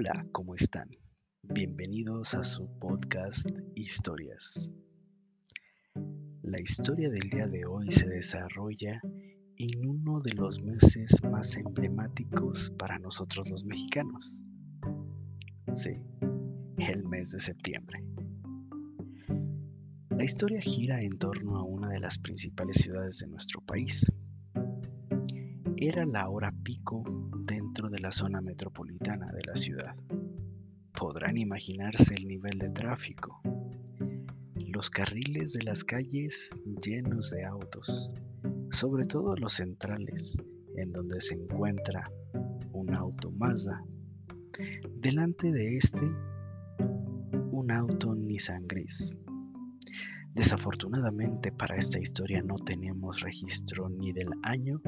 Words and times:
Hola, 0.00 0.24
¿cómo 0.30 0.54
están? 0.54 0.88
Bienvenidos 1.42 2.32
a 2.34 2.44
su 2.44 2.68
podcast 2.78 3.48
Historias. 3.74 4.70
La 6.42 6.60
historia 6.60 7.10
del 7.10 7.28
día 7.28 7.48
de 7.48 7.66
hoy 7.66 7.90
se 7.90 8.06
desarrolla 8.06 9.00
en 9.56 9.88
uno 9.88 10.20
de 10.20 10.34
los 10.34 10.62
meses 10.62 11.20
más 11.28 11.56
emblemáticos 11.56 12.70
para 12.78 13.00
nosotros 13.00 13.50
los 13.50 13.64
mexicanos. 13.64 14.40
Sí, 15.74 15.94
el 16.76 17.02
mes 17.02 17.32
de 17.32 17.40
septiembre. 17.40 18.04
La 20.10 20.22
historia 20.22 20.60
gira 20.60 21.02
en 21.02 21.18
torno 21.18 21.56
a 21.56 21.64
una 21.64 21.88
de 21.88 21.98
las 21.98 22.16
principales 22.20 22.76
ciudades 22.76 23.18
de 23.18 23.26
nuestro 23.26 23.60
país. 23.62 24.06
Era 25.76 26.06
la 26.06 26.28
hora 26.28 26.54
pico 26.62 27.02
de 27.86 28.00
la 28.00 28.10
zona 28.10 28.40
metropolitana 28.40 29.26
de 29.26 29.42
la 29.46 29.54
ciudad. 29.54 29.94
Podrán 30.92 31.36
imaginarse 31.36 32.14
el 32.14 32.26
nivel 32.26 32.58
de 32.58 32.70
tráfico. 32.70 33.40
Los 34.56 34.90
carriles 34.90 35.52
de 35.52 35.62
las 35.62 35.84
calles 35.84 36.50
llenos 36.84 37.30
de 37.30 37.44
autos, 37.44 38.10
sobre 38.72 39.04
todo 39.04 39.36
los 39.36 39.52
centrales, 39.54 40.36
en 40.76 40.90
donde 40.90 41.20
se 41.20 41.34
encuentra 41.34 42.10
un 42.72 42.92
auto 42.92 43.30
Mazda. 43.30 43.80
Delante 44.96 45.52
de 45.52 45.76
este, 45.76 46.04
un 47.52 47.70
auto 47.70 48.16
Nissan 48.16 48.66
gris. 48.66 49.14
Desafortunadamente 50.34 51.52
para 51.52 51.76
esta 51.76 52.00
historia 52.00 52.42
no 52.42 52.56
tenemos 52.56 53.20
registro 53.20 53.88
ni 53.88 54.12
del 54.12 54.30
año 54.42 54.80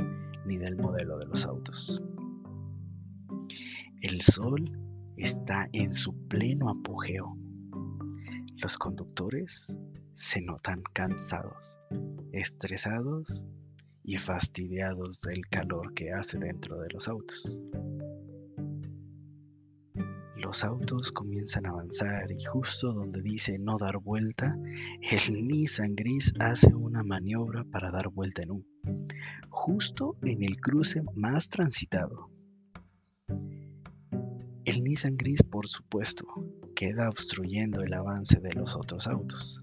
ni 0.45 0.59
del 0.59 0.77
modelo 0.77 1.19
de 1.19 1.27
los 1.27 1.45
autos. 1.47 2.02
El 4.02 4.23
sol 4.23 4.73
está 5.18 5.68
en 5.74 5.93
su 5.93 6.15
pleno 6.29 6.70
apogeo. 6.70 7.37
Los 8.57 8.79
conductores 8.79 9.76
se 10.15 10.40
notan 10.40 10.82
cansados, 10.95 11.76
estresados 12.32 13.45
y 14.02 14.16
fastidiados 14.16 15.20
del 15.20 15.46
calor 15.48 15.92
que 15.92 16.12
hace 16.12 16.38
dentro 16.38 16.80
de 16.80 16.88
los 16.95 17.09
autos. 17.09 17.60
Los 20.37 20.64
autos 20.64 21.12
comienzan 21.12 21.66
a 21.66 21.70
avanzar 21.70 22.32
y 22.32 22.42
justo 22.42 22.95
donde 22.95 23.20
dice 23.20 23.59
no 23.59 23.76
dar 23.76 23.98
vuelta, 23.98 24.57
el 25.10 25.46
Nissan 25.46 25.95
gris 25.95 26.32
hace 26.40 26.74
una 26.74 27.02
maniobra 27.02 27.64
para 27.64 27.90
dar 27.90 28.09
vuelta 28.09 28.45
en 28.45 28.52
U, 28.52 28.64
justo 29.51 30.16
en 30.23 30.42
el 30.42 30.59
cruce 30.59 31.02
más 31.14 31.51
transitado. 31.51 32.30
El 34.71 34.85
Nissan 34.85 35.16
gris, 35.16 35.43
por 35.43 35.66
supuesto, 35.66 36.24
queda 36.76 37.09
obstruyendo 37.09 37.82
el 37.82 37.93
avance 37.93 38.38
de 38.38 38.52
los 38.52 38.76
otros 38.76 39.09
autos. 39.09 39.59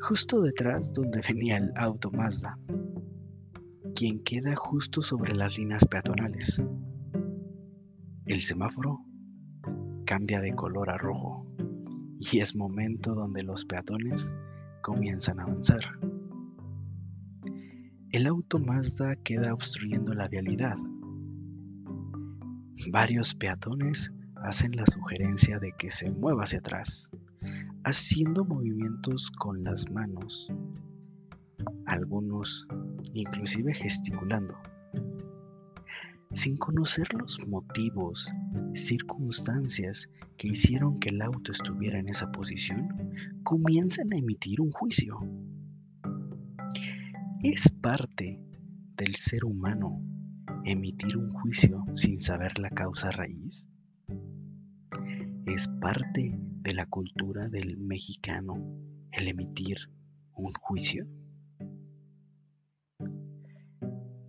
Justo 0.00 0.40
detrás 0.40 0.94
donde 0.94 1.20
venía 1.28 1.58
el 1.58 1.70
auto 1.76 2.10
Mazda, 2.10 2.58
quien 3.94 4.24
queda 4.24 4.56
justo 4.56 5.02
sobre 5.02 5.34
las 5.34 5.58
líneas 5.58 5.84
peatonales. 5.84 6.64
El 8.24 8.40
semáforo 8.40 9.00
cambia 10.06 10.40
de 10.40 10.54
color 10.54 10.88
a 10.88 10.96
rojo 10.96 11.46
y 12.18 12.40
es 12.40 12.56
momento 12.56 13.14
donde 13.14 13.42
los 13.42 13.66
peatones 13.66 14.32
comienzan 14.80 15.38
a 15.38 15.42
avanzar. 15.42 15.84
El 18.10 18.26
auto 18.26 18.58
Mazda 18.58 19.16
queda 19.16 19.52
obstruyendo 19.52 20.14
la 20.14 20.28
vialidad 20.28 20.76
Varios 22.86 23.34
peatones 23.34 24.10
hacen 24.36 24.74
la 24.76 24.86
sugerencia 24.86 25.58
de 25.58 25.72
que 25.72 25.90
se 25.90 26.10
mueva 26.10 26.44
hacia 26.44 26.60
atrás, 26.60 27.10
haciendo 27.84 28.44
movimientos 28.44 29.30
con 29.32 29.62
las 29.64 29.90
manos, 29.90 30.48
algunos 31.86 32.66
inclusive 33.12 33.74
gesticulando. 33.74 34.56
Sin 36.32 36.56
conocer 36.56 37.12
los 37.14 37.38
motivos, 37.48 38.30
circunstancias 38.74 40.08
que 40.36 40.48
hicieron 40.48 41.00
que 41.00 41.10
el 41.10 41.20
auto 41.20 41.52
estuviera 41.52 41.98
en 41.98 42.08
esa 42.08 42.30
posición, 42.30 43.12
comienzan 43.42 44.06
a 44.14 44.16
emitir 44.16 44.60
un 44.60 44.70
juicio. 44.70 45.18
Es 47.42 47.68
parte 47.82 48.40
del 48.96 49.16
ser 49.16 49.44
humano 49.44 50.00
emitir 50.64 51.16
un 51.16 51.30
juicio 51.30 51.84
sin 51.94 52.18
saber 52.18 52.58
la 52.58 52.70
causa 52.70 53.10
raíz? 53.10 53.68
¿Es 55.46 55.68
parte 55.80 56.38
de 56.38 56.74
la 56.74 56.86
cultura 56.86 57.48
del 57.48 57.78
mexicano 57.78 58.54
el 59.12 59.28
emitir 59.28 59.78
un 60.34 60.52
juicio? 60.52 61.06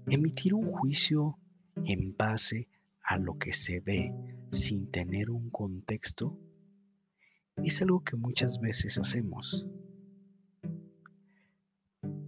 Emitir 0.07 0.53
un 0.53 0.71
juicio 0.71 1.37
en 1.85 2.15
base 2.17 2.67
a 3.03 3.17
lo 3.17 3.37
que 3.37 3.53
se 3.53 3.79
ve 3.79 4.13
sin 4.51 4.89
tener 4.91 5.29
un 5.29 5.49
contexto 5.49 6.39
es 7.57 7.81
algo 7.81 8.03
que 8.03 8.15
muchas 8.15 8.59
veces 8.59 8.97
hacemos. 8.97 9.67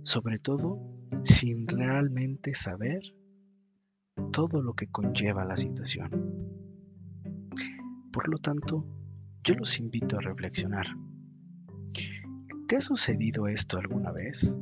Sobre 0.04 0.38
todo 0.40 0.80
sin 1.24 1.68
realmente 1.68 2.54
saber 2.56 3.02
todo 4.32 4.62
lo 4.62 4.74
que 4.74 4.88
conlleva 4.88 5.46
la 5.46 5.58
situación. 5.58 6.10
Por 8.12 8.30
lo 8.30 8.38
tanto, 8.38 8.86
yo 9.44 9.56
los 9.56 9.80
invito 9.80 10.18
a 10.18 10.22
reflexionar. 10.22 10.88
¿Te 12.68 12.78
ha 12.78 12.82
sucedido 12.82 13.48
esto 13.48 13.78
alguna 13.78 14.12
vez? 14.12 14.58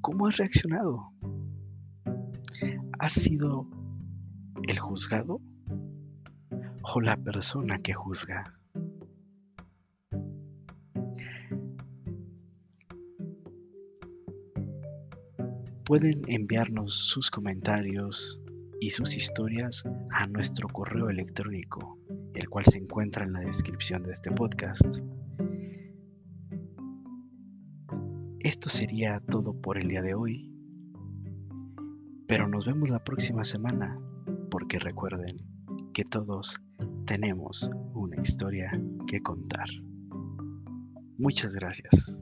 ¿Cómo 0.00 0.26
has 0.26 0.36
reaccionado? 0.36 1.12
¿Has 2.98 3.12
sido 3.12 3.68
el 4.68 4.78
juzgado 4.78 5.40
o 6.82 7.00
la 7.00 7.16
persona 7.16 7.78
que 7.78 7.94
juzga? 7.94 8.61
Pueden 15.84 16.22
enviarnos 16.28 16.94
sus 16.94 17.28
comentarios 17.30 18.40
y 18.80 18.90
sus 18.90 19.16
historias 19.16 19.82
a 20.12 20.26
nuestro 20.28 20.68
correo 20.68 21.10
electrónico, 21.10 21.98
el 22.34 22.48
cual 22.48 22.64
se 22.64 22.78
encuentra 22.78 23.24
en 23.24 23.32
la 23.32 23.40
descripción 23.40 24.04
de 24.04 24.12
este 24.12 24.30
podcast. 24.30 24.98
Esto 28.38 28.68
sería 28.68 29.20
todo 29.28 29.60
por 29.60 29.76
el 29.76 29.88
día 29.88 30.02
de 30.02 30.14
hoy, 30.14 30.52
pero 32.28 32.46
nos 32.46 32.66
vemos 32.66 32.90
la 32.90 33.02
próxima 33.02 33.42
semana, 33.42 33.96
porque 34.50 34.78
recuerden 34.78 35.36
que 35.92 36.04
todos 36.04 36.60
tenemos 37.06 37.68
una 37.94 38.20
historia 38.20 38.70
que 39.06 39.20
contar. 39.20 39.66
Muchas 41.18 41.54
gracias. 41.54 42.20